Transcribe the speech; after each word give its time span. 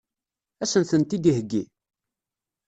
Ad 0.63 0.67
sen-tent-id-iheggi? 0.71 1.63